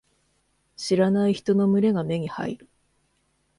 [0.77, 2.67] 知らない人の群れが目に入る。